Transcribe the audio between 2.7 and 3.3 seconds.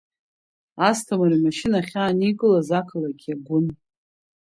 ақалақь